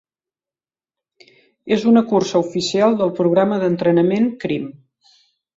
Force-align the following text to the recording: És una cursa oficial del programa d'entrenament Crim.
És 1.75 1.85
una 1.91 2.03
cursa 2.13 2.41
oficial 2.45 2.97
del 3.03 3.15
programa 3.21 3.63
d'entrenament 3.65 4.29
Crim. 4.47 4.69